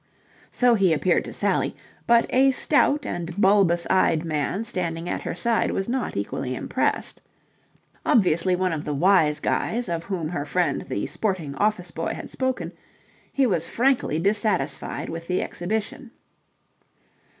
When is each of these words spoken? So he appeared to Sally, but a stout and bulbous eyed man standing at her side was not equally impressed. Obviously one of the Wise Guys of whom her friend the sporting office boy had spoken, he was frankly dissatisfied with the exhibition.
So 0.49 0.73
he 0.73 0.93
appeared 0.93 1.25
to 1.25 1.31
Sally, 1.31 1.75
but 2.07 2.25
a 2.31 2.49
stout 2.49 3.05
and 3.05 3.39
bulbous 3.39 3.85
eyed 3.87 4.25
man 4.25 4.63
standing 4.63 5.07
at 5.07 5.21
her 5.21 5.35
side 5.35 5.69
was 5.69 5.87
not 5.87 6.17
equally 6.17 6.55
impressed. 6.55 7.21
Obviously 8.03 8.55
one 8.55 8.73
of 8.73 8.83
the 8.83 8.95
Wise 8.95 9.39
Guys 9.39 9.87
of 9.89 10.05
whom 10.05 10.29
her 10.29 10.43
friend 10.43 10.81
the 10.89 11.05
sporting 11.05 11.53
office 11.53 11.91
boy 11.91 12.15
had 12.15 12.31
spoken, 12.31 12.71
he 13.31 13.45
was 13.45 13.67
frankly 13.67 14.17
dissatisfied 14.17 15.07
with 15.07 15.27
the 15.27 15.39
exhibition. 15.43 16.09